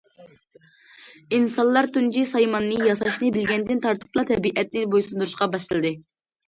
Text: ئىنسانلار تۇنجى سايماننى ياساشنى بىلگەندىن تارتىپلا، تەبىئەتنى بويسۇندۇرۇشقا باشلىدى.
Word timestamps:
ئىنسانلار 1.37 1.89
تۇنجى 1.99 2.25
سايماننى 2.31 2.81
ياساشنى 2.89 3.33
بىلگەندىن 3.39 3.87
تارتىپلا، 3.87 4.27
تەبىئەتنى 4.35 4.89
بويسۇندۇرۇشقا 4.97 5.53
باشلىدى. 5.57 5.99